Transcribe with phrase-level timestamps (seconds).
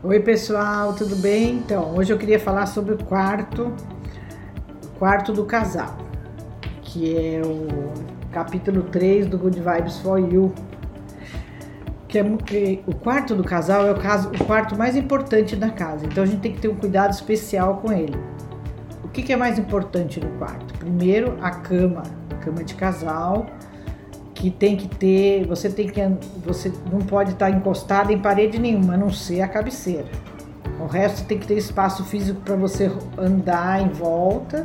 [0.00, 1.56] Oi pessoal, tudo bem?
[1.56, 3.74] Então, hoje eu queria falar sobre o quarto,
[4.84, 5.98] o quarto do casal,
[6.82, 7.66] que é o
[8.30, 10.54] capítulo 3 do Good Vibes for You.
[12.06, 15.68] Que é, que, o quarto do casal é o, caso, o quarto mais importante da
[15.68, 18.16] casa, então a gente tem que ter um cuidado especial com ele.
[19.02, 20.78] O que, que é mais importante no quarto?
[20.78, 22.04] Primeiro, a cama,
[22.40, 23.46] cama de casal,
[24.38, 26.00] que tem que ter, você tem que,
[26.46, 30.06] você não pode estar encostado em parede nenhuma, a não ser a cabeceira.
[30.80, 34.64] O resto tem que ter espaço físico para você andar em volta,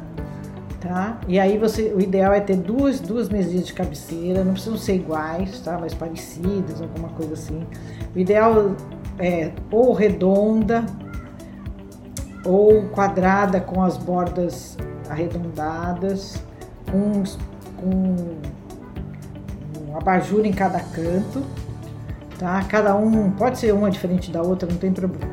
[0.80, 1.20] tá?
[1.28, 4.94] E aí você, o ideal é ter duas, duas mesinhas de cabeceira, não precisam ser
[4.94, 5.76] iguais, tá?
[5.82, 7.66] Mas parecidas, alguma coisa assim.
[8.16, 8.76] O ideal
[9.18, 10.86] é ou redonda
[12.46, 14.78] ou quadrada com as bordas
[15.10, 16.44] arredondadas,
[16.92, 17.24] com,
[17.82, 18.38] com
[19.94, 21.44] um abajur em cada canto,
[22.40, 22.64] tá?
[22.64, 25.32] Cada um pode ser uma diferente da outra, não tem problema.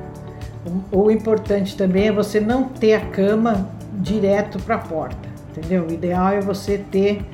[0.92, 5.86] O importante também é você não ter a cama direto para a porta, entendeu?
[5.86, 7.24] O ideal é você ter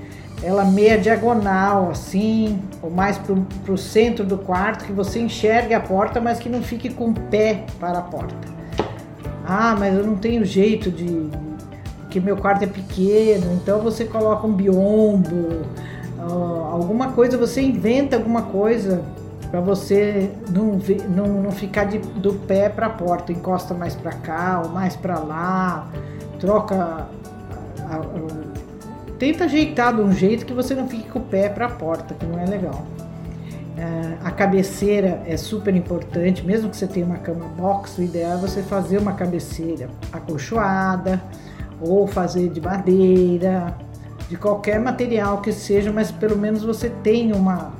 [0.42, 5.81] ela meia diagonal, assim, ou mais para o centro do quarto, que você enxergue a
[5.81, 8.36] porta, mas que não fique com o pé para a porta.
[9.45, 11.31] Ah, mas eu não tenho jeito de.
[12.01, 15.64] porque meu quarto é pequeno, então você coloca um biombo,
[16.33, 19.03] alguma coisa, você inventa alguma coisa
[19.51, 24.13] para você não, não, não ficar de, do pé para a porta, encosta mais para
[24.13, 25.89] cá ou mais para lá,
[26.39, 27.07] troca.
[27.89, 28.01] A, a,
[29.19, 32.15] tenta ajeitar de um jeito que você não fique com o pé para a porta,
[32.15, 32.85] que não é legal.
[33.77, 38.33] Uh, a cabeceira é super importante, mesmo que você tenha uma cama box, o ideal
[38.33, 41.21] é você fazer uma cabeceira acolchoada
[41.81, 43.75] ou fazer de madeira,
[44.29, 47.73] de qualquer material que seja, mas pelo menos você tem uma,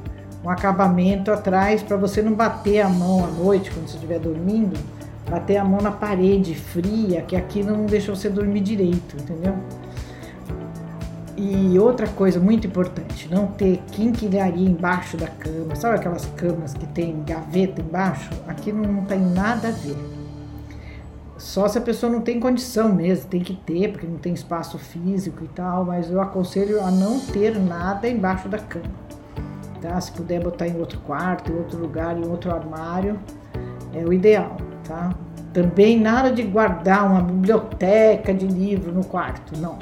[0.45, 4.79] um acabamento atrás para você não bater a mão à noite quando você estiver dormindo,
[5.29, 9.55] bater a mão na parede fria, que aqui não deixa você dormir direito, entendeu?
[11.37, 15.75] E outra coisa muito importante, não ter quinquilharia embaixo da cama.
[15.75, 18.31] Sabe aquelas camas que tem gaveta embaixo?
[18.49, 20.16] Aqui não tem nada a ver.
[21.39, 24.79] Só se a pessoa não tem condição mesmo, tem que ter, porque não tem espaço
[24.79, 29.07] físico e tal, mas eu aconselho a não ter nada embaixo da cama.
[29.83, 30.01] Tá?
[30.01, 33.21] Se puder botar em outro quarto, em outro lugar, em outro armário,
[33.93, 35.15] é o ideal, tá?
[35.53, 39.79] Também nada de guardar uma biblioteca de livro no quarto, não.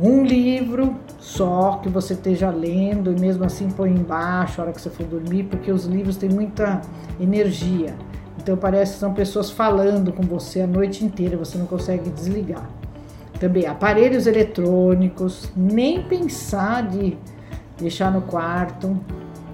[0.00, 4.80] Um livro só que você esteja lendo e mesmo assim põe embaixo a hora que
[4.80, 6.80] você for dormir, porque os livros têm muita
[7.20, 7.94] energia.
[8.42, 12.68] Então parece que são pessoas falando com você a noite inteira, você não consegue desligar.
[13.38, 17.16] Também aparelhos eletrônicos, nem pensar de
[17.78, 18.98] deixar no quarto,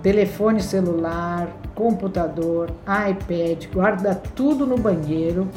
[0.02, 5.48] telefone celular, computador, iPad, guarda tudo no banheiro,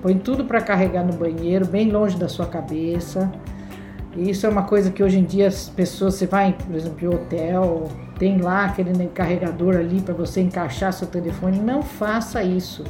[0.00, 3.30] põe tudo para carregar no banheiro, bem longe da sua cabeça.
[4.16, 7.04] E isso é uma coisa que hoje em dia as pessoas, você vai, por exemplo,
[7.04, 11.58] em hotel, tem lá aquele carregador ali para você encaixar seu telefone.
[11.58, 12.84] Não faça isso.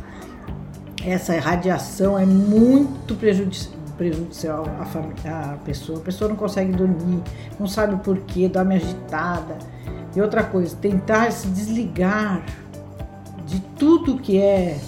[1.05, 5.99] Essa radiação é muito prejudici prejudicial à, à pessoa.
[5.99, 7.21] A pessoa não consegue dormir,
[7.59, 9.59] não sabe o porquê, dorme agitada.
[10.15, 12.43] E outra coisa, tentar se desligar
[13.45, 14.79] de tudo que é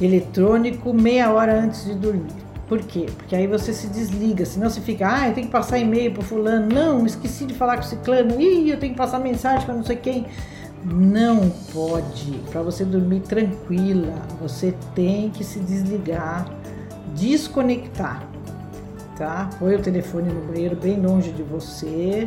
[0.00, 2.41] eletrônico meia hora antes de dormir.
[2.72, 3.04] Por quê?
[3.18, 6.22] Porque aí você se desliga, senão você fica, ah, eu tenho que passar e-mail para
[6.22, 9.74] fulano, não, esqueci de falar com o ciclano, ih, eu tenho que passar mensagem para
[9.74, 10.24] não sei quem.
[10.82, 12.32] Não pode.
[12.50, 16.48] Para você dormir tranquila, você tem que se desligar,
[17.14, 18.26] desconectar,
[19.18, 19.50] tá?
[19.58, 22.26] Põe o telefone no banheiro bem longe de você.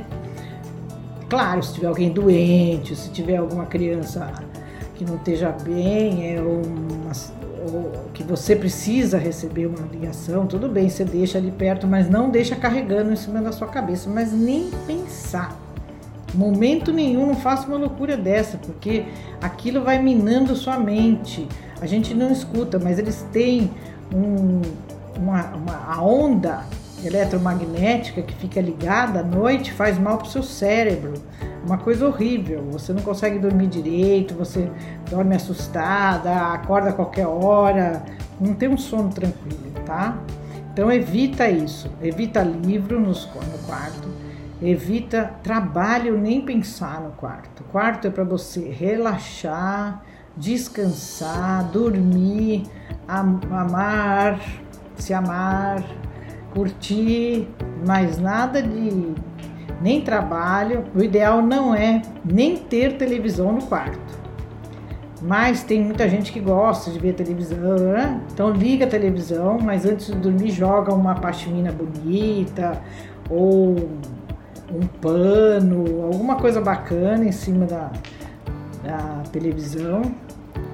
[1.28, 4.32] Claro, se tiver alguém doente, se tiver alguma criança
[4.94, 7.14] que não esteja bem, é uma,
[8.14, 12.56] que você precisa receber uma ligação, tudo bem, você deixa ali perto, mas não deixa
[12.56, 15.60] carregando em cima da sua cabeça, mas nem pensar.
[16.34, 19.06] Momento nenhum, não faça uma loucura dessa, porque
[19.42, 21.48] aquilo vai minando sua mente.
[21.80, 23.72] A gente não escuta, mas eles têm
[24.14, 24.62] um,
[25.18, 26.66] uma, uma, a onda
[27.08, 31.14] eletromagnética que fica ligada à noite faz mal para o seu cérebro.
[31.66, 32.64] Uma coisa horrível.
[32.72, 34.70] Você não consegue dormir direito, você
[35.10, 38.04] dorme assustada, acorda a qualquer hora,
[38.40, 40.18] não tem um sono tranquilo, tá?
[40.72, 43.14] Então evita isso, evita livro no
[43.66, 44.10] quarto,
[44.62, 47.62] evita trabalho nem pensar no quarto.
[47.62, 50.04] O quarto é para você relaxar,
[50.36, 52.64] descansar, dormir,
[53.08, 54.40] amar,
[54.98, 55.84] se amar,
[56.56, 57.50] curtir,
[57.86, 59.14] mas nada de
[59.82, 60.86] nem trabalho.
[60.96, 64.26] O ideal não é nem ter televisão no quarto.
[65.22, 68.22] Mas tem muita gente que gosta de ver televisão, né?
[68.32, 72.82] Então liga a televisão, mas antes de dormir joga uma pashmina bonita
[73.30, 73.90] ou
[74.72, 77.92] um pano, alguma coisa bacana em cima da,
[78.84, 80.02] da televisão,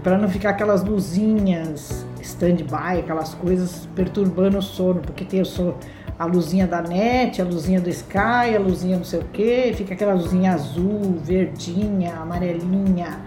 [0.03, 2.05] para não ficar aquelas luzinhas
[2.41, 5.75] stand-by, aquelas coisas perturbando o sono, porque tem o sono,
[6.17, 9.93] a luzinha da net, a luzinha do Sky, a luzinha não sei o que, fica
[9.93, 13.19] aquela luzinha azul, verdinha, amarelinha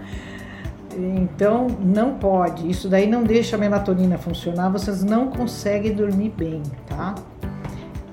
[0.97, 2.69] então, não pode.
[2.69, 7.15] Isso daí não deixa a melatonina funcionar, vocês não conseguem dormir bem, tá?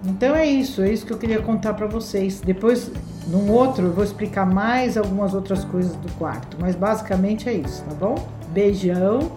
[0.04, 2.40] Então é isso, é isso que eu queria contar para vocês.
[2.40, 2.90] Depois,
[3.28, 7.84] num outro, eu vou explicar mais algumas outras coisas do quarto, mas basicamente é isso,
[7.84, 8.16] tá bom?
[8.52, 9.30] Beijão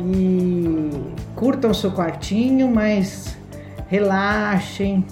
[0.00, 0.90] e
[1.34, 3.36] curtam o seu quartinho, mas
[3.88, 5.04] relaxem,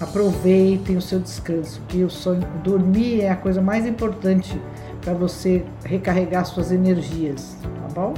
[0.00, 4.60] aproveitem o seu descanso, que o sonho dormir é a coisa mais importante
[5.02, 8.14] para você recarregar suas energias, tá bom?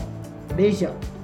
[0.54, 1.17] Beijão!